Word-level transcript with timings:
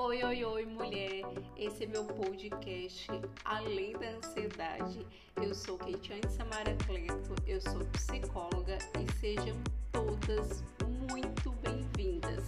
Oi, 0.00 0.22
oi, 0.22 0.44
oi, 0.44 0.64
mulher! 0.64 1.24
Esse 1.56 1.82
é 1.82 1.86
meu 1.88 2.04
podcast 2.04 3.08
Além 3.44 3.94
da 3.94 4.10
Ansiedade. 4.10 5.04
Eu 5.42 5.52
sou 5.52 5.76
Keitiane 5.76 6.22
Samara 6.30 6.76
Cleto, 6.86 7.34
eu 7.44 7.60
sou 7.60 7.84
psicóloga 7.86 8.78
e 8.96 9.12
sejam 9.18 9.56
todas 9.90 10.62
muito 11.10 11.50
bem-vindas. 11.50 12.44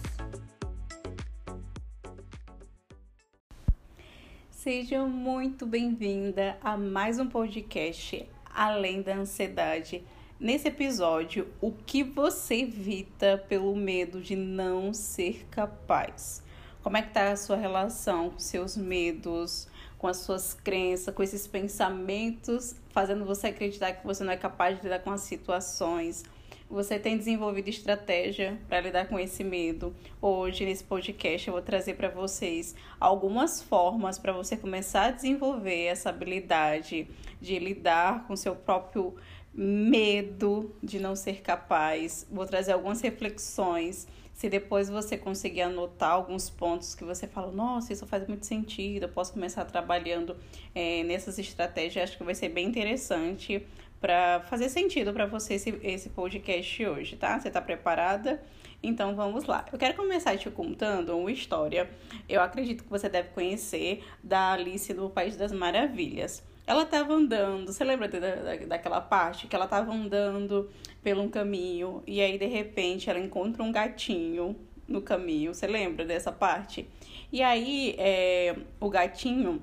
Seja 4.49 5.05
muito 5.05 5.65
bem-vinda 5.65 6.57
a 6.63 6.77
mais 6.77 7.19
um 7.19 7.27
podcast 7.27 8.25
Além 8.45 9.01
da 9.01 9.13
Ansiedade. 9.13 10.05
Nesse 10.39 10.69
episódio, 10.69 11.49
o 11.59 11.69
que 11.69 12.01
você 12.01 12.61
evita 12.61 13.43
pelo 13.49 13.75
medo 13.75 14.21
de 14.21 14.37
não 14.37 14.93
ser 14.93 15.45
capaz? 15.51 16.49
Como 16.83 16.97
é 16.97 17.01
que 17.03 17.09
está 17.09 17.31
a 17.31 17.35
sua 17.35 17.57
relação 17.57 18.31
com 18.31 18.39
seus 18.39 18.75
medos, 18.75 19.67
com 19.99 20.07
as 20.07 20.17
suas 20.17 20.55
crenças, 20.55 21.13
com 21.13 21.21
esses 21.21 21.45
pensamentos, 21.45 22.75
fazendo 22.89 23.23
você 23.23 23.47
acreditar 23.47 23.93
que 23.93 24.05
você 24.05 24.23
não 24.23 24.33
é 24.33 24.37
capaz 24.37 24.77
de 24.77 24.83
lidar 24.83 24.99
com 24.99 25.11
as 25.11 25.21
situações? 25.21 26.23
Você 26.67 26.97
tem 26.97 27.17
desenvolvido 27.17 27.67
estratégia 27.67 28.57
para 28.67 28.81
lidar 28.81 29.07
com 29.07 29.19
esse 29.19 29.43
medo? 29.43 29.93
Hoje, 30.19 30.65
nesse 30.65 30.83
podcast, 30.83 31.47
eu 31.47 31.53
vou 31.53 31.61
trazer 31.61 31.93
para 31.93 32.09
vocês 32.09 32.73
algumas 32.99 33.61
formas 33.61 34.17
para 34.17 34.31
você 34.31 34.57
começar 34.57 35.03
a 35.03 35.11
desenvolver 35.11 35.83
essa 35.83 36.09
habilidade 36.09 37.07
de 37.39 37.59
lidar 37.59 38.25
com 38.25 38.35
seu 38.35 38.55
próprio 38.55 39.15
medo 39.53 40.73
de 40.81 40.99
não 40.99 41.15
ser 41.15 41.41
capaz. 41.41 42.25
Vou 42.31 42.45
trazer 42.45 42.71
algumas 42.71 43.01
reflexões. 43.01 44.07
Se 44.41 44.49
depois 44.49 44.89
você 44.89 45.19
conseguir 45.19 45.61
anotar 45.61 46.13
alguns 46.13 46.49
pontos 46.49 46.95
que 46.95 47.03
você 47.03 47.27
fala, 47.27 47.51
nossa, 47.51 47.93
isso 47.93 48.07
faz 48.07 48.27
muito 48.27 48.43
sentido, 48.43 49.03
eu 49.03 49.09
posso 49.09 49.33
começar 49.33 49.63
trabalhando 49.65 50.35
é, 50.73 51.03
nessas 51.03 51.37
estratégias, 51.37 52.09
acho 52.09 52.17
que 52.17 52.23
vai 52.23 52.33
ser 52.33 52.49
bem 52.49 52.65
interessante 52.65 53.63
para 53.99 54.39
fazer 54.49 54.67
sentido 54.69 55.13
para 55.13 55.27
você 55.27 55.53
esse, 55.53 55.79
esse 55.83 56.09
podcast 56.09 56.83
hoje, 56.87 57.17
tá? 57.17 57.39
Você 57.39 57.49
está 57.49 57.61
preparada? 57.61 58.41
Então 58.81 59.15
vamos 59.15 59.45
lá. 59.45 59.63
Eu 59.71 59.77
quero 59.77 59.93
começar 59.93 60.35
te 60.35 60.49
contando 60.49 61.15
uma 61.15 61.31
história. 61.31 61.87
Eu 62.27 62.41
acredito 62.41 62.83
que 62.83 62.89
você 62.89 63.07
deve 63.07 63.29
conhecer 63.29 64.03
da 64.23 64.53
Alice 64.53 64.91
no 64.91 65.07
País 65.11 65.37
das 65.37 65.51
Maravilhas. 65.51 66.43
Ela 66.65 66.83
estava 66.83 67.13
andando, 67.13 67.73
você 67.73 67.83
lembra 67.83 68.07
da, 68.07 68.19
da, 68.19 68.55
daquela 68.67 69.01
parte 69.01 69.47
que 69.47 69.55
ela 69.55 69.65
estava 69.65 69.91
andando 69.91 70.69
pelo 71.01 71.21
um 71.21 71.29
caminho 71.29 72.03
e 72.05 72.21
aí 72.21 72.37
de 72.37 72.45
repente 72.45 73.09
ela 73.09 73.19
encontra 73.19 73.63
um 73.63 73.71
gatinho 73.71 74.55
no 74.87 75.01
caminho. 75.01 75.53
Você 75.53 75.65
lembra 75.65 76.05
dessa 76.05 76.31
parte? 76.31 76.87
E 77.31 77.41
aí 77.41 77.95
é, 77.97 78.55
o 78.79 78.89
gatinho 78.89 79.61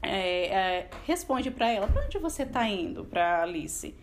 é, 0.00 0.46
é, 0.46 0.90
responde 1.04 1.50
para 1.50 1.70
ela: 1.70 1.88
"Para 1.88 2.04
onde 2.04 2.18
você 2.18 2.44
está 2.44 2.68
indo?" 2.68 3.04
Para 3.04 3.42
Alice. 3.42 3.94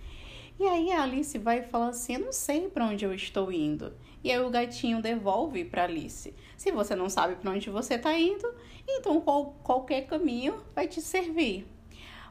E 0.59 0.63
aí 0.63 0.91
a 0.91 1.03
Alice 1.03 1.38
vai 1.38 1.59
e 1.59 1.63
fala 1.63 1.89
assim: 1.89 2.16
"Eu 2.16 2.19
não 2.19 2.31
sei 2.33 2.67
para 2.67 2.86
onde 2.86 3.06
eu 3.06 3.13
estou 3.13 3.52
indo." 3.52 3.94
E 4.23 4.31
aí 4.31 4.39
o 4.39 4.50
gatinho 4.50 5.02
devolve 5.02 5.63
para 5.63 5.83
Alice: 5.83 6.33
"Se 6.58 6.72
você 6.72 6.95
não 6.95 7.09
sabe 7.09 7.36
para 7.36 7.52
onde 7.52 7.69
você 7.69 7.95
está 7.95 8.17
indo, 8.17 8.53
então 8.88 9.22
qual, 9.22 9.56
qualquer 9.63 10.02
caminho 10.06 10.61
vai 10.73 10.88
te 10.88 11.02
servir." 11.02 11.75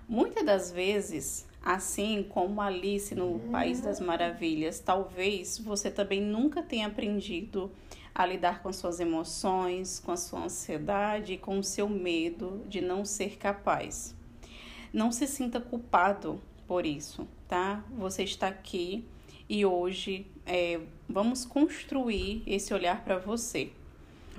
Muitas 0.09 0.45
das 0.45 0.71
vezes, 0.71 1.47
assim 1.63 2.23
como 2.29 2.61
Alice 2.61 3.15
no 3.15 3.39
País 3.51 3.81
das 3.81 4.01
Maravilhas, 4.01 4.79
talvez 4.79 5.59
você 5.59 5.91
também 5.91 6.21
nunca 6.21 6.63
tenha 6.63 6.87
aprendido 6.87 7.71
a 8.15 8.27
lidar 8.27 8.63
com 8.63 8.73
suas 8.73 9.01
emoções, 9.01 9.99
com 9.99 10.13
a 10.13 10.17
sua 10.17 10.45
ansiedade, 10.45 11.39
com 11.39 11.59
o 11.59 11.65
seu 11.65 11.89
medo 11.89 12.63
de 12.69 12.81
não 12.81 13.05
ser 13.05 13.39
capaz. 13.39 14.15
Não 14.93 15.11
se 15.11 15.27
sinta 15.27 15.59
culpado 15.59 16.41
por 16.69 16.85
isso, 16.85 17.27
tá? 17.49 17.83
Você 17.97 18.23
está 18.23 18.49
aqui 18.49 19.05
e 19.49 19.65
hoje 19.65 20.27
é, 20.47 20.81
vamos 21.09 21.45
construir 21.45 22.43
esse 22.47 22.73
olhar 22.73 23.03
para 23.05 23.19
você. 23.19 23.73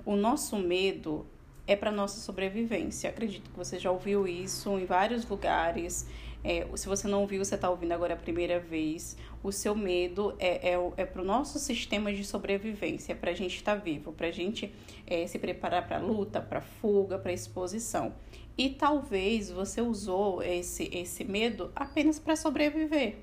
O 0.06 0.16
nosso 0.16 0.58
medo 0.58 1.26
é 1.68 1.76
para 1.76 1.92
nossa 1.92 2.20
sobrevivência. 2.20 3.10
Acredito 3.10 3.50
que 3.50 3.58
você 3.58 3.80
já 3.80 3.92
ouviu 3.92 4.28
isso 4.28 4.78
em 4.78 4.86
vários 4.86 5.28
lugares. 5.28 6.08
É, 6.44 6.66
se 6.76 6.88
você 6.88 7.08
não 7.08 7.22
ouviu, 7.22 7.44
você 7.44 7.56
está 7.56 7.70
ouvindo 7.70 7.92
agora 7.92 8.14
a 8.14 8.18
primeira 8.18 8.60
vez. 8.60 9.18
O 9.42 9.52
seu 9.52 9.76
medo 9.76 10.36
é, 10.38 10.74
é, 10.74 10.92
é 10.98 11.06
para 11.06 11.22
o 11.22 11.26
nosso 11.26 11.58
sistema 11.58 12.14
de 12.14 12.24
sobrevivência, 12.24 13.16
para 13.16 13.32
a 13.32 13.34
gente 13.34 13.56
estar 13.56 13.76
tá 13.76 13.82
vivo, 13.82 14.12
para 14.12 14.28
a 14.28 14.32
gente 14.32 14.72
é, 15.08 15.26
se 15.26 15.40
preparar 15.40 15.88
para 15.88 15.98
a 15.98 16.00
luta, 16.00 16.40
para 16.40 16.62
fuga, 16.62 17.18
para 17.18 17.34
exposição. 17.34 18.14
E 18.58 18.70
talvez 18.70 19.50
você 19.52 19.82
usou 19.82 20.42
esse, 20.42 20.90
esse 20.94 21.24
medo 21.24 21.72
apenas 21.76 22.20
para 22.20 22.36
sobreviver. 22.36 23.16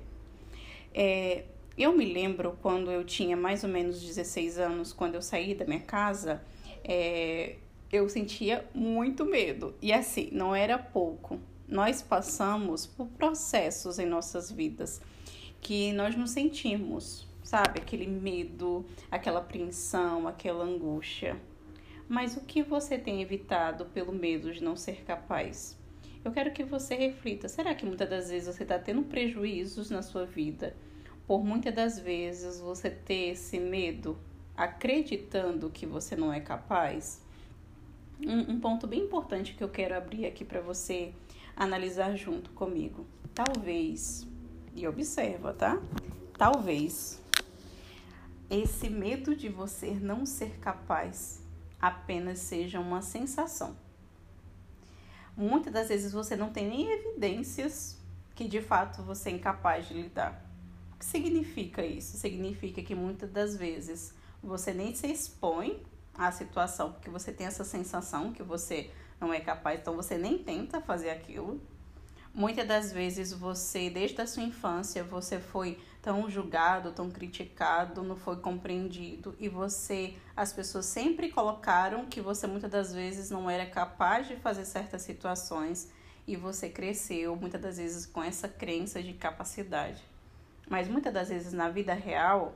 É, 0.93 1.45
eu 1.77 1.91
me 1.91 2.05
lembro 2.05 2.57
quando 2.61 2.91
eu 2.91 3.03
tinha 3.03 3.35
mais 3.35 3.63
ou 3.63 3.69
menos 3.69 4.01
16 4.01 4.59
anos, 4.59 4.93
quando 4.93 5.15
eu 5.15 5.21
saí 5.21 5.55
da 5.55 5.65
minha 5.65 5.79
casa, 5.79 6.43
é, 6.83 7.55
eu 7.93 8.09
sentia 8.09 8.67
muito 8.73 9.23
medo. 9.23 9.75
E 9.79 9.93
assim, 9.93 10.29
não 10.31 10.55
era 10.55 10.79
pouco. 10.79 11.39
Nós 11.67 12.01
passamos 12.01 12.87
por 12.87 13.07
processos 13.09 13.99
em 13.99 14.05
nossas 14.07 14.51
vidas 14.51 14.99
que 15.61 15.93
nós 15.93 16.15
não 16.15 16.25
sentimos, 16.25 17.27
sabe? 17.43 17.79
Aquele 17.79 18.07
medo, 18.07 18.83
aquela 19.11 19.39
apreensão, 19.39 20.27
aquela 20.27 20.63
angústia. 20.63 21.39
Mas 22.09 22.35
o 22.35 22.41
que 22.41 22.63
você 22.63 22.97
tem 22.97 23.21
evitado 23.21 23.85
pelo 23.85 24.11
medo 24.11 24.51
de 24.51 24.63
não 24.63 24.75
ser 24.75 25.03
capaz? 25.03 25.77
Eu 26.25 26.31
quero 26.31 26.51
que 26.51 26.63
você 26.63 26.95
reflita: 26.95 27.47
será 27.47 27.75
que 27.75 27.85
muitas 27.85 28.09
das 28.09 28.31
vezes 28.31 28.53
você 28.53 28.63
está 28.63 28.79
tendo 28.79 29.03
prejuízos 29.03 29.91
na 29.91 30.01
sua 30.01 30.25
vida 30.25 30.75
por 31.27 31.45
muitas 31.45 31.73
das 31.73 31.99
vezes 31.99 32.59
você 32.59 32.89
ter 32.89 33.29
esse 33.33 33.59
medo, 33.59 34.17
acreditando 34.57 35.69
que 35.69 35.85
você 35.85 36.15
não 36.15 36.33
é 36.33 36.39
capaz? 36.39 37.21
Um, 38.27 38.53
um 38.53 38.59
ponto 38.59 38.87
bem 38.87 39.01
importante 39.01 39.53
que 39.53 39.63
eu 39.63 39.69
quero 39.69 39.95
abrir 39.95 40.25
aqui 40.25 40.43
para 40.43 40.61
você 40.61 41.13
analisar 41.55 42.15
junto 42.15 42.49
comigo. 42.51 43.05
Talvez, 43.33 44.27
e 44.75 44.87
observa, 44.87 45.53
tá? 45.53 45.81
Talvez 46.37 47.21
esse 48.49 48.89
medo 48.89 49.35
de 49.35 49.49
você 49.49 49.91
não 49.91 50.25
ser 50.25 50.59
capaz 50.59 51.41
apenas 51.81 52.39
seja 52.39 52.79
uma 52.79 53.01
sensação. 53.01 53.75
Muitas 55.35 55.73
das 55.73 55.87
vezes 55.89 56.11
você 56.11 56.35
não 56.35 56.51
tem 56.51 56.67
nem 56.67 56.91
evidências 56.91 57.99
que 58.35 58.47
de 58.47 58.61
fato 58.61 59.01
você 59.01 59.29
é 59.29 59.33
incapaz 59.33 59.87
de 59.87 59.95
lidar. 59.95 60.45
O 60.93 60.97
que 60.97 61.05
significa 61.05 61.85
isso? 61.85 62.17
Significa 62.17 62.81
que 62.81 62.93
muitas 62.93 63.31
das 63.31 63.55
vezes 63.57 64.13
você 64.41 64.73
nem 64.73 64.93
se 64.93 65.07
expõe 65.07 65.81
a 66.17 66.31
situação, 66.31 66.91
porque 66.91 67.09
você 67.09 67.31
tem 67.31 67.47
essa 67.47 67.63
sensação 67.63 68.31
que 68.31 68.43
você 68.43 68.91
não 69.19 69.33
é 69.33 69.39
capaz, 69.39 69.79
então 69.79 69.95
você 69.95 70.17
nem 70.17 70.37
tenta 70.37 70.81
fazer 70.81 71.09
aquilo. 71.09 71.61
Muitas 72.33 72.67
das 72.67 72.91
vezes 72.91 73.31
você, 73.31 73.89
desde 73.89 74.19
a 74.21 74.27
sua 74.27 74.43
infância, 74.43 75.03
você 75.03 75.39
foi 75.39 75.79
tão 76.01 76.29
julgado, 76.29 76.91
tão 76.91 77.09
criticado, 77.09 78.03
não 78.03 78.15
foi 78.15 78.37
compreendido 78.37 79.35
e 79.39 79.47
você, 79.47 80.15
as 80.35 80.51
pessoas 80.51 80.85
sempre 80.85 81.29
colocaram 81.29 82.05
que 82.07 82.19
você 82.19 82.47
muitas 82.47 82.71
das 82.71 82.93
vezes 82.93 83.29
não 83.29 83.49
era 83.49 83.65
capaz 83.65 84.27
de 84.27 84.35
fazer 84.35 84.65
certas 84.65 85.03
situações 85.03 85.91
e 86.27 86.35
você 86.35 86.69
cresceu 86.69 87.35
muitas 87.35 87.61
das 87.61 87.77
vezes 87.77 88.05
com 88.05 88.23
essa 88.23 88.47
crença 88.47 89.01
de 89.01 89.13
capacidade. 89.13 90.03
Mas 90.67 90.87
muitas 90.87 91.13
das 91.13 91.29
vezes 91.29 91.53
na 91.53 91.69
vida 91.69 91.93
real, 91.93 92.53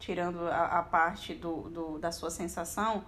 tirando 0.00 0.48
a, 0.48 0.78
a 0.78 0.82
parte 0.82 1.34
do, 1.34 1.68
do, 1.70 1.98
da 1.98 2.10
sua 2.10 2.30
sensação, 2.30 3.04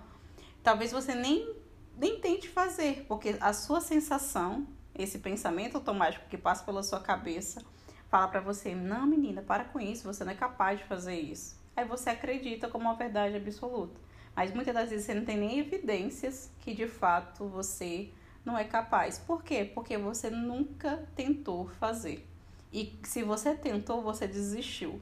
talvez 0.63 0.93
você 0.93 1.15
nem, 1.15 1.57
nem 1.97 2.21
tente 2.21 2.49
fazer, 2.49 3.05
porque 3.09 3.37
a 3.41 3.53
sua 3.53 3.81
sensação, 3.81 4.69
esse 4.95 5.19
pensamento 5.19 5.77
automático 5.77 6.29
que 6.29 6.39
passa 6.39 6.63
pela 6.63 6.83
sua 6.83 7.01
cabeça, 7.01 7.65
fala 8.09 8.29
para 8.29 8.41
você: 8.41 8.75
não, 8.75 9.07
menina, 9.07 9.43
para 9.43 9.65
com 9.65 9.81
isso, 9.81 10.05
você 10.05 10.23
não 10.23 10.33
é 10.33 10.37
capaz 10.37 10.79
de 10.79 10.85
fazer 10.85 11.19
isso. 11.19 11.61
Aí 11.75 11.87
você 11.87 12.11
acredita 12.11 12.69
como 12.69 12.85
uma 12.85 12.95
verdade 12.95 13.35
absoluta. 13.35 13.99
Mas 14.37 14.53
muitas 14.53 14.75
das 14.75 14.91
vezes 14.91 15.07
você 15.07 15.15
não 15.15 15.25
tem 15.25 15.39
nem 15.39 15.59
evidências 15.59 16.51
que 16.61 16.75
de 16.75 16.87
fato 16.87 17.47
você 17.49 18.11
não 18.45 18.57
é 18.57 18.65
capaz. 18.65 19.19
Por 19.19 19.43
quê? 19.43 19.65
Porque 19.65 19.97
você 19.97 20.31
nunca 20.31 21.09
tentou 21.17 21.69
fazer. 21.69 22.27
E 22.73 22.99
se 23.03 23.23
você 23.23 23.55
tentou, 23.55 24.03
você 24.03 24.27
desistiu. 24.27 25.01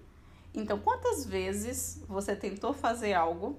Então, 0.55 0.79
quantas 0.79 1.25
vezes 1.25 2.03
você 2.09 2.35
tentou 2.35 2.73
fazer 2.73 3.15
algo 3.15 3.59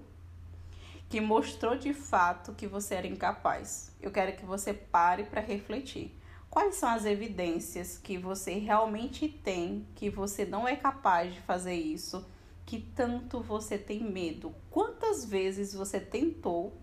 que 1.09 1.21
mostrou 1.21 1.77
de 1.77 1.93
fato 1.93 2.53
que 2.53 2.67
você 2.67 2.95
era 2.95 3.07
incapaz? 3.07 3.91
Eu 4.01 4.11
quero 4.11 4.35
que 4.35 4.45
você 4.45 4.73
pare 4.73 5.23
para 5.23 5.41
refletir. 5.41 6.17
Quais 6.49 6.75
são 6.75 6.89
as 6.89 7.05
evidências 7.05 7.97
que 7.97 8.17
você 8.17 8.55
realmente 8.55 9.27
tem 9.27 9.87
que 9.95 10.09
você 10.09 10.45
não 10.45 10.67
é 10.67 10.75
capaz 10.75 11.33
de 11.33 11.39
fazer 11.41 11.75
isso, 11.75 12.25
que 12.65 12.79
tanto 12.79 13.41
você 13.41 13.77
tem 13.77 14.03
medo? 14.03 14.53
Quantas 14.69 15.23
vezes 15.23 15.73
você 15.73 15.99
tentou 15.99 16.77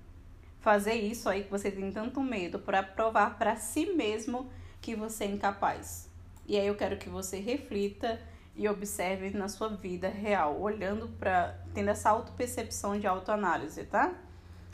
fazer 0.61 0.95
isso 0.95 1.29
aí 1.29 1.45
que 1.45 1.51
você 1.51 1.71
tem 1.71 1.91
tanto 1.93 2.21
medo 2.21 2.59
para 2.59 2.83
provar 2.83 3.39
para 3.39 3.57
si 3.57 3.87
mesmo 3.93 4.51
que 4.81 4.95
você 4.95 5.25
é 5.25 5.29
incapaz. 5.29 6.11
E 6.47 6.59
aí 6.59 6.67
eu 6.67 6.75
quero 6.75 6.99
que 6.99 7.09
você 7.09 7.39
reflita 7.39 8.21
e 8.59 8.69
observe 8.69 9.31
na 9.31 9.49
sua 9.49 9.69
vida 9.69 10.09
real, 10.09 10.61
olhando 10.61 11.07
para 11.09 11.57
tendo 11.73 11.91
essa 11.91 12.11
autopercepção 12.11 12.99
de 12.99 13.07
autoanálise, 13.07 13.85
tá? 13.85 14.13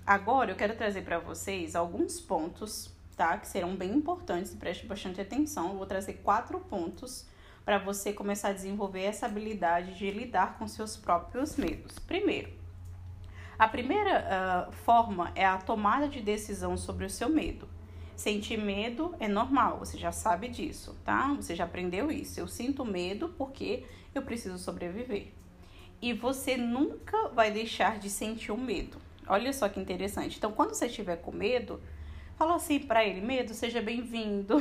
Agora 0.06 0.50
eu 0.50 0.56
quero 0.56 0.74
trazer 0.74 1.02
para 1.02 1.18
vocês 1.18 1.76
alguns 1.76 2.18
pontos, 2.18 2.90
tá? 3.14 3.36
Que 3.36 3.46
serão 3.46 3.76
bem 3.76 3.92
importantes, 3.92 4.54
preste 4.54 4.86
bastante 4.86 5.20
atenção. 5.20 5.68
Eu 5.68 5.76
vou 5.76 5.86
trazer 5.86 6.14
quatro 6.14 6.58
pontos 6.60 7.26
para 7.62 7.78
você 7.78 8.10
começar 8.10 8.48
a 8.48 8.52
desenvolver 8.52 9.02
essa 9.02 9.26
habilidade 9.26 9.98
de 9.98 10.10
lidar 10.10 10.58
com 10.58 10.66
seus 10.66 10.96
próprios 10.96 11.56
medos. 11.56 11.98
Primeiro, 11.98 12.50
a 13.58 13.68
primeira 13.68 14.68
uh, 14.68 14.72
forma 14.72 15.30
é 15.34 15.44
a 15.44 15.58
tomada 15.58 16.08
de 16.08 16.22
decisão 16.22 16.76
sobre 16.76 17.04
o 17.04 17.10
seu 17.10 17.28
medo. 17.28 17.68
Sentir 18.16 18.56
medo 18.56 19.14
é 19.18 19.26
normal, 19.26 19.78
você 19.78 19.98
já 19.98 20.12
sabe 20.12 20.48
disso, 20.48 20.96
tá? 21.04 21.34
Você 21.34 21.54
já 21.54 21.64
aprendeu 21.64 22.10
isso. 22.10 22.38
Eu 22.38 22.46
sinto 22.46 22.84
medo 22.84 23.28
porque 23.36 23.84
eu 24.14 24.22
preciso 24.22 24.56
sobreviver. 24.58 25.28
E 26.00 26.12
você 26.12 26.56
nunca 26.56 27.28
vai 27.28 27.50
deixar 27.50 27.98
de 27.98 28.08
sentir 28.08 28.52
o 28.52 28.56
medo. 28.56 28.98
Olha 29.26 29.52
só 29.52 29.68
que 29.68 29.80
interessante. 29.80 30.36
Então, 30.36 30.52
quando 30.52 30.74
você 30.74 30.86
estiver 30.86 31.16
com 31.16 31.32
medo, 31.32 31.80
fala 32.36 32.56
assim 32.56 32.78
para 32.78 33.04
ele: 33.04 33.20
medo, 33.20 33.52
seja 33.54 33.80
bem-vindo. 33.80 34.56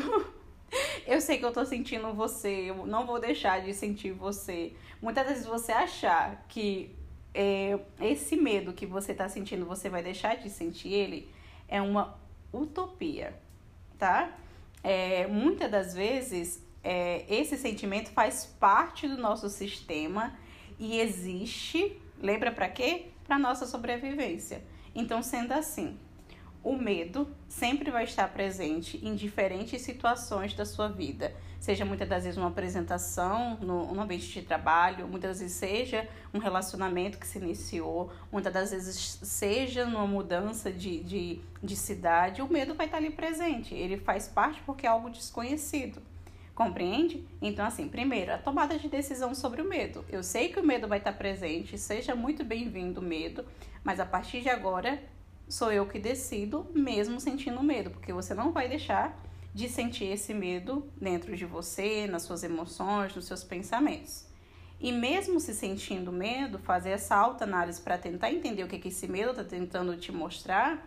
eu 1.06 1.22
sei 1.22 1.38
que 1.38 1.46
eu 1.46 1.52
tô 1.52 1.66
sentindo 1.66 2.14
você, 2.14 2.70
eu 2.70 2.86
não 2.86 3.06
vou 3.06 3.20
deixar 3.20 3.62
de 3.62 3.74
sentir 3.74 4.12
você. 4.12 4.74
Muitas 5.02 5.28
vezes 5.28 5.46
você 5.46 5.72
achar 5.72 6.46
que 6.48 6.96
é, 7.34 7.80
esse 8.00 8.36
medo 8.36 8.74
que 8.74 8.86
você 8.86 9.14
tá 9.14 9.28
sentindo, 9.28 9.66
você 9.66 9.90
vai 9.90 10.02
deixar 10.02 10.38
de 10.38 10.50
sentir 10.50 10.94
ele, 10.94 11.30
é 11.68 11.82
uma 11.82 12.18
utopia, 12.54 13.34
tá? 13.98 14.32
É, 14.84 15.28
muitas 15.28 15.72
das 15.72 15.94
vezes, 15.94 16.62
é, 16.84 17.26
esse 17.34 17.58
sentimento 17.58 18.12
faz 18.12 18.46
parte 18.60 19.08
do 19.08 19.18
nosso 19.18 19.50
sistema 19.50 20.38
e 20.78 21.00
existe, 21.00 22.00
lembra 22.20 22.52
para 22.52 22.68
quê? 22.68 23.08
Para 23.26 23.40
nossa 23.40 23.66
sobrevivência. 23.66 24.64
Então, 24.94 25.24
sendo 25.24 25.54
assim, 25.54 25.98
o 26.64 26.76
medo 26.76 27.28
sempre 27.48 27.92
vai 27.92 28.04
estar 28.04 28.28
presente 28.30 29.00
em 29.06 29.16
diferentes 29.16 29.82
situações 29.82 30.54
da 30.54 30.66
sua 30.66 30.88
vida. 30.88 31.36
Seja 31.64 31.86
muitas 31.86 32.10
das 32.10 32.26
vezes 32.26 32.38
uma 32.38 32.50
apresentação 32.50 33.58
no, 33.62 33.94
no 33.94 34.02
ambiente 34.02 34.28
de 34.28 34.42
trabalho, 34.42 35.08
muitas 35.08 35.40
vezes 35.40 35.56
seja 35.56 36.06
um 36.34 36.38
relacionamento 36.38 37.18
que 37.18 37.26
se 37.26 37.40
iniciou, 37.40 38.12
muitas 38.30 38.52
das 38.52 38.72
vezes 38.72 39.18
seja 39.24 39.86
numa 39.86 40.06
mudança 40.06 40.70
de, 40.70 41.02
de, 41.02 41.42
de 41.64 41.76
cidade, 41.78 42.42
o 42.42 42.52
medo 42.52 42.76
vai 42.76 42.88
estar 42.88 42.98
ali 42.98 43.12
presente. 43.12 43.74
Ele 43.74 43.96
faz 43.96 44.28
parte 44.28 44.62
porque 44.66 44.86
é 44.86 44.90
algo 44.90 45.10
desconhecido. 45.10 46.02
Compreende? 46.54 47.26
Então, 47.42 47.66
assim, 47.66 47.88
primeiro, 47.88 48.34
a 48.34 48.38
tomada 48.38 48.78
de 48.78 48.90
decisão 48.90 49.34
sobre 49.34 49.62
o 49.62 49.70
medo. 49.70 50.04
Eu 50.10 50.22
sei 50.22 50.50
que 50.50 50.60
o 50.60 50.68
medo 50.68 50.86
vai 50.86 50.98
estar 50.98 51.14
presente, 51.14 51.78
seja 51.78 52.14
muito 52.14 52.44
bem-vindo 52.44 53.00
o 53.00 53.04
medo, 53.04 53.46
mas 53.86 54.02
a 54.02 54.06
partir 54.06 54.42
de 54.42 54.50
agora 54.50 55.02
sou 55.48 55.72
eu 55.72 55.86
que 55.86 55.98
decido, 55.98 56.68
mesmo 56.76 57.22
sentindo 57.22 57.64
medo, 57.64 57.90
porque 57.90 58.12
você 58.12 58.34
não 58.34 58.52
vai 58.52 58.68
deixar 58.68 59.18
de 59.54 59.70
sentir 59.70 60.06
esse 60.06 60.34
medo 60.34 60.90
dentro 61.00 61.36
de 61.36 61.46
você, 61.46 62.08
nas 62.08 62.24
suas 62.24 62.44
emoções, 62.44 63.16
nos 63.16 63.26
seus 63.26 63.44
pensamentos. 63.44 64.26
E 64.80 64.92
mesmo 64.92 65.40
se 65.40 65.54
sentindo 65.54 66.12
medo, 66.12 66.58
fazer 66.60 66.90
essa 66.90 67.16
autoanálise 67.16 67.82
para 67.82 67.98
tentar 67.98 68.32
entender 68.32 68.64
o 68.64 68.68
que, 68.68 68.80
que 68.80 68.88
esse 68.88 69.08
medo 69.08 69.32
está 69.32 69.44
tentando 69.44 69.96
te 69.96 70.12
mostrar 70.12 70.86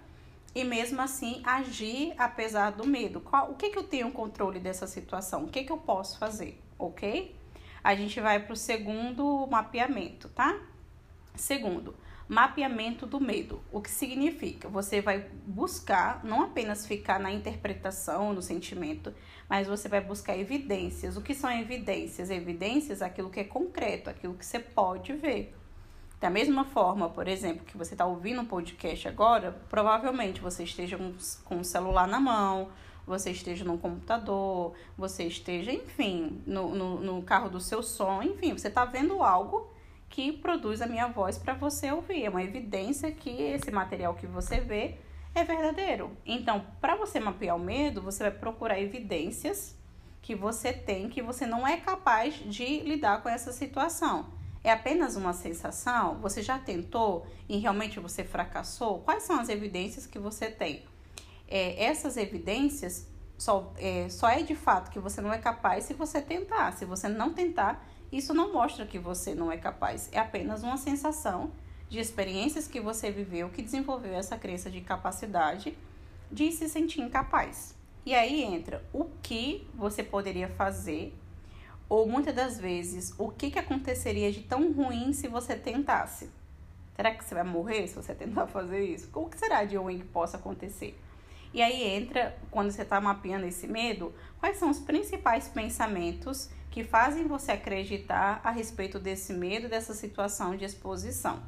e 0.55 0.65
mesmo 0.65 1.01
assim 1.01 1.41
agir 1.45 2.15
apesar 2.19 2.71
do 2.73 2.87
medo. 2.87 3.21
Qual, 3.21 3.51
o 3.51 3.55
que, 3.55 3.71
que 3.71 3.79
eu 3.79 3.85
tenho 3.85 4.11
controle 4.11 4.59
dessa 4.59 4.87
situação? 4.87 5.45
O 5.45 5.49
que, 5.49 5.65
que 5.65 5.73
eu 5.73 5.79
posso 5.79 6.19
fazer? 6.19 6.61
Ok? 6.79 7.37
A 7.85 7.95
gente 7.95 8.21
vai 8.21 8.41
para 8.41 8.53
o 8.53 8.57
segundo 8.57 9.47
mapeamento, 9.47 10.29
tá? 10.31 10.59
Segundo, 11.35 11.95
mapeamento 12.29 13.07
do 13.07 13.21
medo. 13.21 13.63
O 13.71 13.81
que 13.81 13.91
significa? 13.91 14.69
Você 14.69 15.01
vai 15.01 15.27
buscar 15.47 16.25
não 16.25 16.43
apenas 16.43 16.87
ficar 16.87 17.21
na 17.21 17.31
interpretação, 17.31 18.33
no 18.33 18.43
sentimento, 18.43 19.15
mas 19.49 19.69
você 19.69 19.89
vai 19.89 20.01
buscar 20.01 20.37
evidências. 20.37 21.17
O 21.17 21.23
que 21.23 21.35
são 21.35 21.51
evidências? 21.51 22.31
Evidências 22.31 23.01
é 23.01 23.05
aquilo 23.07 23.31
que 23.31 23.41
é 23.41 23.45
concreto, 23.45 24.11
aquilo 24.11 24.35
que 24.35 24.45
você 24.45 24.59
pode 24.59 25.13
ver. 25.13 25.55
Da 26.21 26.31
mesma 26.31 26.65
forma, 26.65 27.11
por 27.11 27.29
exemplo, 27.29 27.65
que 27.65 27.77
você 27.77 27.95
está 27.95 28.07
ouvindo 28.07 28.41
um 28.41 28.47
podcast 28.47 29.07
agora, 29.07 29.53
provavelmente 29.69 30.41
você 30.41 30.65
esteja 30.65 30.99
com 31.45 31.61
o 31.61 31.65
celular 31.65 32.09
na 32.09 32.19
mão, 32.19 32.71
você 33.07 33.31
esteja 33.31 33.65
no 33.65 33.79
computador, 33.79 34.73
você 34.97 35.25
esteja, 35.25 35.71
enfim, 35.71 36.43
no, 36.47 36.75
no, 36.75 37.01
no 37.01 37.23
carro 37.23 37.49
do 37.49 37.61
seu 37.61 37.83
som, 37.83 38.23
enfim, 38.23 38.53
você 38.53 38.69
está 38.69 38.85
vendo 38.85 39.23
algo 39.23 39.71
que 40.09 40.33
produz 40.33 40.81
a 40.81 40.87
minha 40.87 41.09
voz 41.09 41.39
para 41.39 41.55
você 41.55 41.91
ouvir. 41.91 42.25
É 42.25 42.31
uma 42.31 42.43
evidência 42.43 43.11
que 43.11 43.31
esse 43.31 43.71
material 43.71 44.15
que 44.15 44.27
você 44.27 44.61
vê 44.61 44.97
é 45.35 45.45
verdadeiro. 45.45 46.17
Então, 46.25 46.65
para 46.81 46.97
você 46.97 47.21
mapear 47.21 47.57
o 47.57 47.59
medo, 47.59 48.01
você 48.01 48.25
vai 48.25 48.33
procurar 48.33 48.81
evidências 48.81 49.77
que 50.23 50.35
você 50.35 50.73
tem 50.73 51.09
que 51.09 51.23
você 51.23 51.47
não 51.47 51.65
é 51.65 51.77
capaz 51.77 52.35
de 52.35 52.81
lidar 52.81 53.23
com 53.23 53.29
essa 53.29 53.53
situação. 53.53 54.27
É 54.65 54.73
apenas 54.73 55.15
uma 55.15 55.33
sensação? 55.33 56.19
Você 56.21 56.43
já 56.43 56.59
tentou 56.59 57.25
e 57.49 57.59
realmente 57.59 58.01
você 58.01 58.25
fracassou? 58.25 59.01
Quais 59.03 59.23
são 59.23 59.39
as 59.39 59.49
evidências 59.49 60.05
que 60.05 60.19
você 60.19 60.51
tem? 60.51 60.85
É, 61.47 61.85
essas 61.85 62.17
evidências 62.17 63.07
só 63.39 63.73
é, 63.77 64.09
só 64.09 64.29
é 64.29 64.43
de 64.43 64.57
fato 64.57 64.91
que 64.91 64.99
você 64.99 65.21
não 65.21 65.33
é 65.33 65.39
capaz 65.39 65.85
se 65.85 65.95
você 65.95 66.21
tentar. 66.21 66.73
Se 66.73 66.85
você 66.85 67.07
não 67.07 67.33
tentar, 67.33 67.87
isso 68.13 68.33
não 68.33 68.53
mostra 68.53 68.87
que 68.87 68.99
você 68.99 69.35
não 69.35 69.51
é 69.51 69.57
capaz, 69.57 70.09
é 70.13 70.19
apenas 70.19 70.63
uma 70.63 70.77
sensação 70.77 71.51
de 71.89 71.99
experiências 71.99 72.67
que 72.67 72.81
você 72.81 73.11
viveu 73.11 73.49
que 73.51 73.63
desenvolveu 73.63 74.15
essa 74.15 74.37
crença 74.37 74.71
de 74.71 74.81
capacidade 74.81 75.77
de 76.31 76.51
se 76.53 76.69
sentir 76.69 77.01
incapaz. 77.01 77.75
E 78.05 78.15
aí 78.15 78.43
entra 78.43 78.85
o 78.93 79.07
que 79.23 79.67
você 79.75 80.03
poderia 80.03 80.49
fazer, 80.49 81.13
ou 81.89 82.09
muitas 82.09 82.35
das 82.35 82.59
vezes, 82.59 83.13
o 83.19 83.31
que, 83.31 83.51
que 83.51 83.59
aconteceria 83.59 84.31
de 84.31 84.43
tão 84.43 84.73
ruim 84.73 85.13
se 85.13 85.29
você 85.29 85.57
tentasse. 85.57 86.31
Será 86.95 87.15
que 87.15 87.25
você 87.25 87.35
vai 87.35 87.45
morrer 87.45 87.87
se 87.87 87.95
você 87.95 88.15
tentar 88.17 88.47
fazer 88.47 88.85
isso? 88.85 89.09
O 89.13 89.29
que 89.29 89.39
será 89.39 89.65
de 89.65 89.77
ruim 89.77 89.99
que 89.99 90.05
possa 90.05 90.37
acontecer? 90.37 90.99
E 91.53 91.63
aí 91.63 91.83
entra, 91.83 92.37
quando 92.51 92.71
você 92.71 92.83
está 92.83 93.01
mapeando 93.01 93.47
esse 93.47 93.67
medo, 93.67 94.13
quais 94.39 94.57
são 94.57 94.71
os 94.71 94.79
principais 94.79 95.49
pensamentos 95.49 96.51
que 96.77 96.85
fazem 96.85 97.27
você 97.27 97.53
acreditar 97.53 98.39
a 98.45 98.51
respeito 98.51 98.99
desse 98.99 99.33
medo, 99.33 99.67
dessa 99.67 99.95
situação 99.95 100.55
de 100.55 100.67
exposição, 100.67 101.43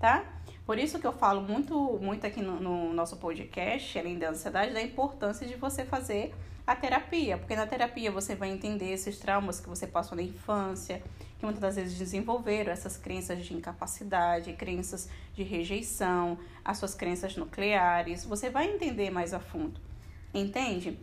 tá? 0.00 0.24
Por 0.66 0.76
isso 0.76 0.98
que 0.98 1.06
eu 1.06 1.12
falo 1.12 1.40
muito, 1.40 2.00
muito 2.02 2.26
aqui 2.26 2.42
no, 2.42 2.58
no 2.58 2.92
nosso 2.92 3.16
podcast, 3.18 3.96
além 3.96 4.18
da 4.18 4.30
ansiedade, 4.30 4.74
da 4.74 4.82
importância 4.82 5.46
de 5.46 5.54
você 5.54 5.84
fazer 5.84 6.34
a 6.66 6.74
terapia, 6.74 7.38
porque 7.38 7.54
na 7.54 7.64
terapia 7.64 8.10
você 8.10 8.34
vai 8.34 8.50
entender 8.50 8.90
esses 8.90 9.20
traumas 9.20 9.60
que 9.60 9.68
você 9.68 9.86
passou 9.86 10.16
na 10.16 10.22
infância, 10.24 11.00
que 11.38 11.44
muitas 11.44 11.62
das 11.62 11.76
vezes 11.76 11.96
desenvolveram 11.96 12.72
essas 12.72 12.96
crenças 12.96 13.46
de 13.46 13.54
incapacidade, 13.54 14.52
crenças 14.54 15.08
de 15.32 15.44
rejeição, 15.44 16.36
as 16.64 16.78
suas 16.78 16.92
crenças 16.92 17.36
nucleares, 17.36 18.24
você 18.24 18.50
vai 18.50 18.68
entender 18.74 19.10
mais 19.10 19.32
a 19.32 19.38
fundo, 19.38 19.80
entende? 20.34 20.98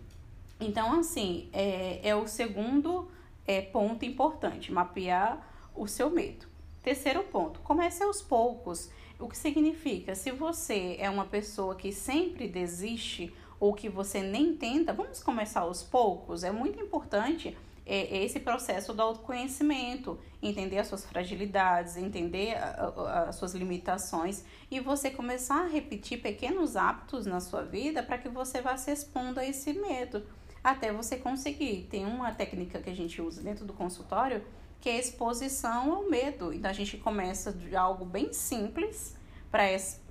Então, 0.60 1.00
assim, 1.00 1.50
é, 1.54 2.02
é 2.04 2.14
o 2.14 2.28
segundo 2.28 3.10
é, 3.50 3.62
ponto 3.64 4.06
importante, 4.06 4.72
mapear 4.72 5.44
o 5.76 5.88
seu 5.88 6.08
medo. 6.12 6.46
Terceiro 6.84 7.24
ponto, 7.24 7.60
comece 7.62 8.04
aos 8.04 8.22
poucos. 8.22 8.92
O 9.20 9.28
que 9.28 9.36
significa? 9.36 10.14
Se 10.14 10.30
você 10.30 10.96
é 11.00 11.10
uma 11.10 11.26
pessoa 11.26 11.74
que 11.74 11.92
sempre 11.92 12.48
desiste 12.48 13.34
ou 13.60 13.74
que 13.74 13.90
você 13.90 14.22
nem 14.22 14.56
tenta, 14.56 14.94
vamos 14.94 15.24
começar 15.24 15.62
aos 15.62 15.82
poucos. 15.82 16.44
É 16.44 16.52
muito 16.52 16.80
importante 16.80 17.58
é, 17.88 18.24
esse 18.24 18.40
processo 18.40 18.94
do 18.94 19.02
autoconhecimento, 19.02 20.20
entender 20.44 20.78
as 20.78 20.86
suas 20.86 21.04
fragilidades, 21.04 21.98
entender 21.98 22.56
as 22.56 23.36
suas 23.36 23.56
limitações 23.56 24.46
e 24.70 24.80
você 24.80 25.10
começar 25.10 25.64
a 25.64 25.68
repetir 25.68 26.22
pequenos 26.22 26.76
hábitos 26.76 27.26
na 27.26 27.40
sua 27.40 27.64
vida 27.64 28.04
para 28.04 28.20
que 28.20 28.30
você 28.30 28.62
vá 28.62 28.78
se 28.78 28.92
expondo 28.92 29.40
a 29.40 29.46
esse 29.46 29.74
medo 29.74 30.24
até 30.64 30.92
você 30.92 31.18
conseguir. 31.18 31.88
Tem 31.90 32.06
uma 32.06 32.32
técnica 32.32 32.80
que 32.80 32.90
a 32.90 32.96
gente 32.96 33.22
usa 33.22 33.42
dentro 33.42 33.66
do 33.66 33.74
consultório 33.74 34.44
que 34.82 34.90
é 34.90 34.94
a 34.94 35.00
exposição 35.00 35.94
ao 35.94 36.10
medo. 36.10 36.54
Então 36.54 36.70
a 36.70 36.74
gente 36.74 36.98
começa 36.98 37.52
de 37.52 37.76
algo 37.76 38.06
bem 38.06 38.32
simples 38.34 39.16
para 39.52 39.64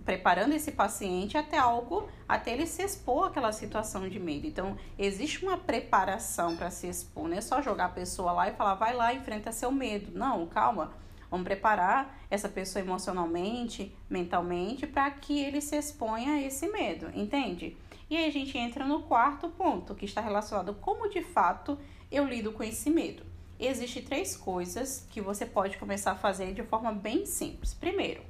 preparando 0.04 0.54
esse 0.54 0.72
paciente 0.72 1.36
até 1.36 1.58
algo, 1.58 2.08
até 2.26 2.52
ele 2.52 2.66
se 2.66 2.82
expor 2.82 3.28
àquela 3.28 3.52
situação 3.52 4.08
de 4.08 4.18
medo. 4.18 4.46
Então, 4.46 4.74
existe 4.98 5.44
uma 5.44 5.58
preparação 5.58 6.56
para 6.56 6.70
se 6.70 6.88
expor, 6.88 7.28
não 7.28 7.36
é 7.36 7.42
só 7.42 7.60
jogar 7.60 7.84
a 7.84 7.90
pessoa 7.90 8.32
lá 8.32 8.48
e 8.48 8.52
falar, 8.52 8.74
vai 8.74 8.94
lá, 8.94 9.12
enfrenta 9.12 9.52
seu 9.52 9.70
medo. 9.70 10.10
Não, 10.18 10.46
calma. 10.46 10.94
Vamos 11.30 11.44
preparar 11.44 12.18
essa 12.30 12.48
pessoa 12.48 12.82
emocionalmente, 12.82 13.94
mentalmente, 14.08 14.86
para 14.86 15.10
que 15.10 15.38
ele 15.38 15.60
se 15.60 15.76
exponha 15.76 16.32
a 16.32 16.40
esse 16.40 16.66
medo, 16.68 17.10
entende? 17.14 17.76
E 18.10 18.16
aí 18.16 18.26
a 18.26 18.32
gente 18.32 18.56
entra 18.56 18.86
no 18.86 19.02
quarto 19.02 19.48
ponto, 19.48 19.94
que 19.94 20.04
está 20.04 20.20
relacionado 20.20 20.74
como 20.74 21.10
de 21.10 21.22
fato 21.22 21.78
eu 22.10 22.24
lido 22.24 22.52
com 22.52 22.62
esse 22.62 22.88
medo. 22.88 23.22
Existem 23.60 24.02
três 24.02 24.36
coisas 24.36 25.06
que 25.10 25.20
você 25.20 25.44
pode 25.44 25.76
começar 25.78 26.12
a 26.12 26.16
fazer 26.16 26.54
de 26.54 26.62
forma 26.62 26.92
bem 26.92 27.26
simples. 27.26 27.74
Primeiro, 27.74 28.22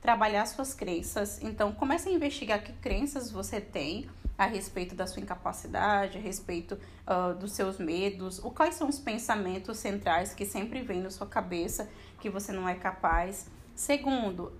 trabalhar 0.00 0.46
suas 0.46 0.72
crenças. 0.72 1.42
Então, 1.42 1.72
comece 1.72 2.08
a 2.08 2.12
investigar 2.12 2.62
que 2.62 2.72
crenças 2.74 3.30
você 3.30 3.60
tem 3.60 4.08
a 4.38 4.46
respeito 4.46 4.94
da 4.94 5.06
sua 5.06 5.22
incapacidade, 5.22 6.18
a 6.18 6.20
respeito 6.20 6.78
uh, 7.06 7.34
dos 7.34 7.52
seus 7.52 7.78
medos, 7.78 8.38
o 8.38 8.50
quais 8.50 8.74
são 8.74 8.88
os 8.88 8.98
pensamentos 8.98 9.78
centrais 9.78 10.32
que 10.32 10.44
sempre 10.44 10.82
vêm 10.82 11.00
na 11.00 11.10
sua 11.10 11.26
cabeça 11.26 11.88
que 12.20 12.30
você 12.30 12.52
não 12.52 12.68
é 12.68 12.74
capaz. 12.74 13.50
Segundo, 13.74 14.52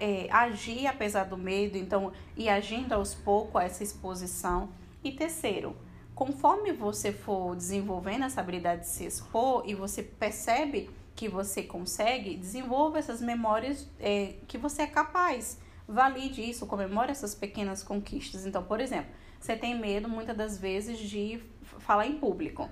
é, 0.00 0.28
agir 0.30 0.86
apesar 0.86 1.24
do 1.24 1.36
medo, 1.36 1.76
então, 1.76 2.12
e 2.36 2.48
agindo 2.48 2.92
aos 2.92 3.14
poucos 3.14 3.60
a 3.60 3.64
essa 3.64 3.82
exposição. 3.82 4.68
E 5.02 5.12
terceiro, 5.12 5.76
conforme 6.14 6.72
você 6.72 7.12
for 7.12 7.56
desenvolvendo 7.56 8.24
essa 8.24 8.40
habilidade 8.40 8.82
de 8.82 8.88
se 8.88 9.04
expor 9.04 9.64
e 9.66 9.74
você 9.74 10.02
percebe 10.02 10.90
que 11.14 11.28
você 11.28 11.62
consegue, 11.62 12.36
desenvolva 12.36 12.98
essas 12.98 13.20
memórias 13.20 13.88
é, 14.00 14.34
que 14.48 14.58
você 14.58 14.82
é 14.82 14.86
capaz. 14.86 15.58
Valide 15.86 16.48
isso, 16.48 16.66
comemore 16.66 17.10
essas 17.10 17.34
pequenas 17.34 17.82
conquistas. 17.82 18.46
Então, 18.46 18.62
por 18.62 18.80
exemplo, 18.80 19.10
você 19.38 19.56
tem 19.56 19.78
medo 19.78 20.08
muitas 20.08 20.36
das 20.36 20.58
vezes 20.58 20.98
de 20.98 21.40
falar 21.62 22.06
em 22.06 22.18
público. 22.18 22.68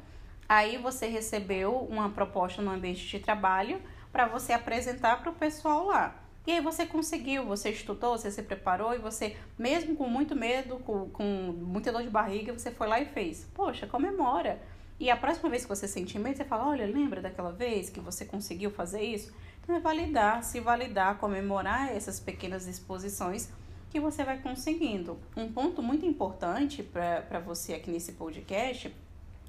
Aí 0.49 0.77
você 0.77 1.07
recebeu 1.07 1.77
uma 1.77 2.11
proposta 2.11 2.63
no 2.63 2.71
ambiente 2.71 3.07
de 3.07 3.19
trabalho 3.19 3.81
para 4.11 4.27
você 4.27 4.53
apresentar 4.53 5.21
para 5.21 5.31
o 5.31 5.35
pessoal 5.35 5.87
lá. 5.87 6.15
E 6.47 6.51
aí 6.51 6.61
você 6.61 6.85
conseguiu, 6.85 7.45
você 7.45 7.71
estudou, 7.71 8.19
você 8.19 8.31
se 8.31 8.43
preparou 8.43 8.93
e 8.95 8.99
você, 8.99 9.37
mesmo 9.57 9.95
com 9.95 10.09
muito 10.09 10.35
medo, 10.35 10.77
com, 10.81 11.09
com 11.11 11.25
muita 11.25 11.93
dor 11.93 12.03
de 12.03 12.11
barriga, 12.11 12.53
você 12.53 12.71
foi 12.71 12.89
lá 12.89 13.01
e 13.01 13.05
fez. 13.05 13.47
Poxa, 13.55 13.87
comemora. 13.87 14.61
E 14.99 15.09
a 15.11 15.17
próxima 15.17 15.49
vez 15.49 15.63
que 15.63 15.69
você 15.69 15.87
sentir 15.87 16.19
medo, 16.19 16.37
você 16.37 16.45
fala, 16.45 16.69
olha, 16.69 16.87
lembra 16.87 17.21
daquela 17.21 17.53
vez 17.53 17.91
que 17.91 18.01
você 18.01 18.25
conseguiu 18.25 18.71
fazer 18.71 19.03
isso? 19.03 19.33
Então 19.63 19.77
é 19.77 19.81
validar, 19.81 20.43
se 20.43 20.59
validar, 20.59 21.19
comemorar 21.19 21.95
essas 21.95 22.19
pequenas 22.19 22.67
exposições 22.67 23.49
que 23.91 24.01
você 24.01 24.25
vai 24.25 24.39
conseguindo. 24.39 25.19
Um 25.37 25.53
ponto 25.53 25.81
muito 25.81 26.05
importante 26.05 26.83
para 26.83 27.39
você 27.39 27.75
aqui 27.75 27.91
nesse 27.91 28.13
podcast 28.13 28.93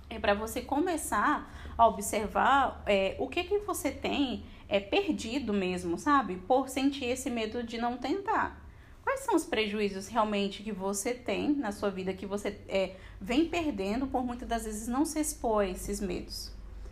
é 0.09 0.19
para 0.19 0.33
você 0.33 0.61
começar 0.61 1.51
a 1.77 1.87
observar 1.87 2.83
é, 2.85 3.15
o 3.19 3.27
que, 3.27 3.43
que 3.43 3.59
você 3.59 3.91
tem 3.91 4.45
é 4.67 4.79
perdido 4.79 5.53
mesmo, 5.53 5.97
sabe? 5.97 6.37
Por 6.47 6.69
sentir 6.69 7.05
esse 7.05 7.29
medo 7.29 7.63
de 7.63 7.77
não 7.77 7.97
tentar. 7.97 8.61
Quais 9.03 9.19
são 9.21 9.35
os 9.35 9.45
prejuízos 9.45 10.07
realmente 10.07 10.63
que 10.63 10.71
você 10.71 11.13
tem 11.13 11.53
na 11.53 11.71
sua 11.71 11.89
vida, 11.89 12.13
que 12.13 12.25
você 12.25 12.59
é, 12.69 12.95
vem 13.19 13.47
perdendo 13.47 14.07
por 14.07 14.23
muitas 14.23 14.47
das 14.47 14.63
vezes 14.63 14.87
não 14.87 15.03
se 15.03 15.19
expor 15.19 15.63
a 15.63 15.67
esses 15.67 15.99
medos? 15.99 16.51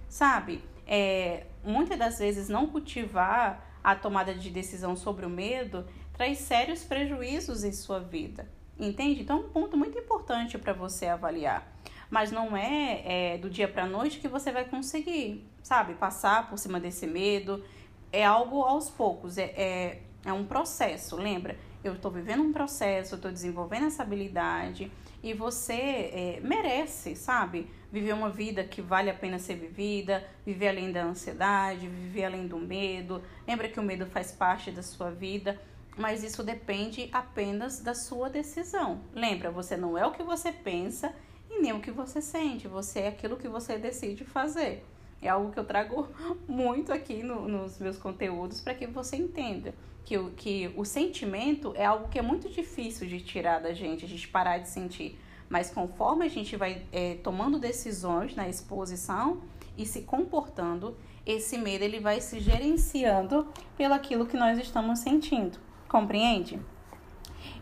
Sabe? 0.09 0.61
É, 0.85 1.45
muitas 1.63 1.97
das 1.97 2.19
vezes 2.19 2.49
não 2.49 2.67
cultivar 2.67 3.65
a 3.83 3.95
tomada 3.95 4.33
de 4.33 4.49
decisão 4.49 4.95
sobre 4.95 5.25
o 5.25 5.29
medo 5.29 5.87
traz 6.13 6.39
sérios 6.39 6.83
prejuízos 6.83 7.63
em 7.63 7.71
sua 7.71 7.99
vida. 7.99 8.47
Entende? 8.77 9.21
Então, 9.21 9.37
é 9.37 9.39
um 9.41 9.49
ponto 9.49 9.77
muito 9.77 9.97
importante 9.97 10.57
para 10.57 10.73
você 10.73 11.07
avaliar 11.07 11.80
mas 12.11 12.29
não 12.29 12.55
é, 12.57 13.33
é 13.33 13.37
do 13.37 13.49
dia 13.49 13.69
para 13.69 13.87
noite 13.87 14.19
que 14.19 14.27
você 14.27 14.51
vai 14.51 14.65
conseguir, 14.65 15.49
sabe, 15.63 15.93
passar 15.93 16.49
por 16.49 16.57
cima 16.59 16.77
desse 16.77 17.07
medo. 17.07 17.63
É 18.11 18.25
algo 18.25 18.61
aos 18.63 18.89
poucos, 18.89 19.37
é, 19.37 19.53
é, 19.55 20.01
é 20.25 20.33
um 20.33 20.45
processo, 20.45 21.15
lembra? 21.15 21.57
Eu 21.81 21.93
estou 21.93 22.11
vivendo 22.11 22.43
um 22.43 22.51
processo, 22.51 23.15
estou 23.15 23.31
desenvolvendo 23.31 23.87
essa 23.87 24.03
habilidade 24.03 24.91
e 25.23 25.33
você 25.33 25.73
é, 25.73 26.39
merece, 26.43 27.15
sabe? 27.15 27.71
Viver 27.89 28.13
uma 28.13 28.29
vida 28.29 28.65
que 28.65 28.81
vale 28.81 29.09
a 29.09 29.13
pena 29.13 29.39
ser 29.39 29.55
vivida, 29.55 30.23
viver 30.45 30.67
além 30.67 30.91
da 30.91 31.03
ansiedade, 31.03 31.87
viver 31.87 32.25
além 32.25 32.45
do 32.45 32.57
medo. 32.57 33.23
Lembra 33.47 33.69
que 33.69 33.79
o 33.79 33.83
medo 33.83 34.05
faz 34.05 34.33
parte 34.33 34.69
da 34.69 34.83
sua 34.83 35.09
vida, 35.09 35.59
mas 35.97 36.23
isso 36.23 36.43
depende 36.43 37.09
apenas 37.11 37.79
da 37.79 37.93
sua 37.93 38.29
decisão. 38.29 39.01
Lembra, 39.13 39.49
você 39.49 39.77
não 39.77 39.97
é 39.97 40.05
o 40.05 40.11
que 40.11 40.23
você 40.23 40.51
pensa 40.51 41.13
e 41.51 41.61
nem 41.61 41.73
o 41.73 41.81
que 41.81 41.91
você 41.91 42.21
sente, 42.21 42.67
você 42.67 43.01
é 43.01 43.07
aquilo 43.09 43.35
que 43.37 43.47
você 43.47 43.77
decide 43.77 44.23
fazer. 44.23 44.85
É 45.21 45.29
algo 45.29 45.51
que 45.51 45.59
eu 45.59 45.65
trago 45.65 46.07
muito 46.47 46.91
aqui 46.91 47.21
no, 47.21 47.47
nos 47.47 47.77
meus 47.77 47.97
conteúdos 47.97 48.61
para 48.61 48.73
que 48.73 48.87
você 48.87 49.17
entenda 49.17 49.73
que 50.03 50.17
o, 50.17 50.31
que 50.31 50.73
o 50.75 50.83
sentimento 50.83 51.73
é 51.75 51.85
algo 51.85 52.07
que 52.09 52.17
é 52.17 52.21
muito 52.21 52.49
difícil 52.49 53.07
de 53.07 53.21
tirar 53.21 53.59
da 53.59 53.73
gente, 53.73 54.05
a 54.05 54.07
gente 54.07 54.27
parar 54.27 54.57
de 54.57 54.67
sentir. 54.67 55.19
Mas 55.47 55.69
conforme 55.69 56.25
a 56.25 56.29
gente 56.29 56.55
vai 56.55 56.83
é, 56.91 57.15
tomando 57.15 57.59
decisões 57.59 58.35
na 58.35 58.47
exposição 58.47 59.41
e 59.77 59.85
se 59.85 60.01
comportando, 60.01 60.97
esse 61.25 61.57
medo 61.57 61.83
ele 61.83 61.99
vai 61.99 62.19
se 62.21 62.39
gerenciando 62.39 63.47
pelo 63.77 63.93
aquilo 63.93 64.25
que 64.25 64.37
nós 64.37 64.57
estamos 64.57 64.99
sentindo. 64.99 65.59
Compreende? 65.87 66.59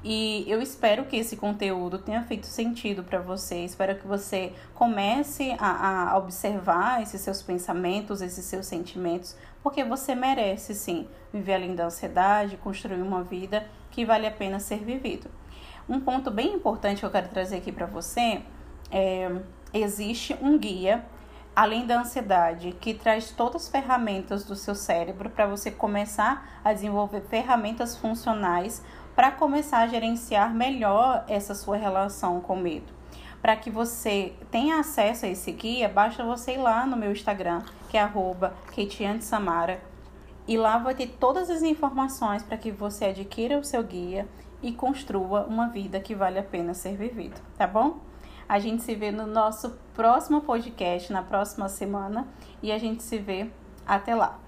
E 0.03 0.45
eu 0.47 0.61
espero 0.61 1.05
que 1.05 1.17
esse 1.17 1.35
conteúdo 1.35 1.99
tenha 1.99 2.23
feito 2.23 2.47
sentido 2.47 3.03
para 3.03 3.19
você. 3.19 3.65
Espero 3.65 3.95
que 3.95 4.07
você 4.07 4.53
comece 4.73 5.53
a, 5.59 6.11
a, 6.11 6.17
observar 6.17 7.01
esses 7.01 7.19
seus 7.19 7.41
pensamentos, 7.41 8.21
esses 8.21 8.45
seus 8.45 8.65
sentimentos, 8.65 9.35
porque 9.61 9.83
você 9.83 10.15
merece 10.15 10.73
sim 10.73 11.07
viver 11.33 11.55
além 11.55 11.75
da 11.75 11.85
ansiedade, 11.85 12.55
construir 12.55 13.01
uma 13.01 13.23
vida 13.23 13.67
que 13.91 14.05
vale 14.05 14.25
a 14.25 14.31
pena 14.31 14.59
ser 14.59 14.79
vivido. 14.79 15.29
Um 15.87 15.99
ponto 15.99 16.31
bem 16.31 16.53
importante 16.53 16.99
que 16.99 17.05
eu 17.05 17.11
quero 17.11 17.27
trazer 17.27 17.57
aqui 17.57 17.71
para 17.71 17.85
você 17.85 18.41
é 18.89 19.29
existe 19.73 20.35
um 20.41 20.57
guia 20.57 21.05
além 21.55 21.85
da 21.85 21.99
ansiedade, 21.99 22.71
que 22.79 22.93
traz 22.93 23.31
todas 23.31 23.63
as 23.63 23.69
ferramentas 23.69 24.45
do 24.45 24.55
seu 24.55 24.73
cérebro 24.73 25.29
para 25.29 25.45
você 25.45 25.69
começar 25.69 26.61
a 26.63 26.71
desenvolver 26.71 27.21
ferramentas 27.21 27.97
funcionais 27.97 28.81
para 29.19 29.31
começar 29.31 29.79
a 29.79 29.87
gerenciar 29.87 30.55
melhor 30.55 31.25
essa 31.27 31.53
sua 31.53 31.75
relação 31.75 32.39
com 32.39 32.55
medo. 32.55 32.93
Para 33.41 33.53
que 33.53 33.69
você 33.69 34.31
tenha 34.49 34.79
acesso 34.79 35.25
a 35.25 35.27
esse 35.27 35.51
guia, 35.51 35.89
basta 35.89 36.23
você 36.23 36.53
ir 36.53 36.59
lá 36.59 36.85
no 36.85 36.95
meu 36.95 37.11
Instagram, 37.11 37.61
que 37.89 37.97
é 37.97 39.19
Samara, 39.19 39.81
e 40.47 40.57
lá 40.57 40.77
vai 40.77 40.95
ter 40.95 41.17
todas 41.19 41.49
as 41.49 41.61
informações 41.63 42.43
para 42.43 42.57
que 42.57 42.71
você 42.71 43.07
adquira 43.07 43.59
o 43.59 43.63
seu 43.65 43.83
guia 43.83 44.25
e 44.63 44.71
construa 44.71 45.41
uma 45.41 45.67
vida 45.67 45.99
que 45.99 46.15
vale 46.15 46.39
a 46.39 46.43
pena 46.43 46.73
ser 46.73 46.95
vivida, 46.95 47.41
tá 47.57 47.67
bom? 47.67 47.97
A 48.47 48.57
gente 48.57 48.83
se 48.83 48.95
vê 48.95 49.11
no 49.11 49.27
nosso 49.27 49.77
próximo 49.93 50.39
podcast, 50.43 51.11
na 51.11 51.23
próxima 51.23 51.67
semana, 51.67 52.25
e 52.63 52.71
a 52.71 52.77
gente 52.77 53.03
se 53.03 53.17
vê 53.17 53.51
até 53.85 54.15
lá 54.15 54.39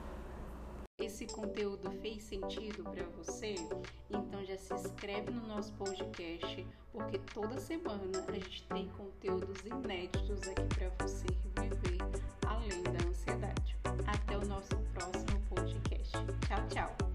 esse 1.01 1.25
conteúdo 1.25 1.91
fez 2.01 2.23
sentido 2.23 2.83
para 2.83 3.03
você, 3.17 3.55
então 4.09 4.45
já 4.45 4.57
se 4.57 4.73
inscreve 4.73 5.31
no 5.31 5.47
nosso 5.47 5.73
podcast, 5.73 6.65
porque 6.91 7.17
toda 7.33 7.59
semana 7.59 8.23
a 8.27 8.31
gente 8.33 8.63
tem 8.67 8.87
conteúdos 8.89 9.65
inéditos 9.65 10.47
aqui 10.47 10.63
para 10.75 10.89
você 11.05 11.25
viver 11.55 11.97
além 12.47 12.83
da 12.83 13.07
ansiedade. 13.07 13.75
Até 14.05 14.37
o 14.37 14.45
nosso 14.45 14.75
próximo 14.93 15.41
podcast. 15.49 16.17
Tchau, 16.47 16.67
tchau! 16.69 17.10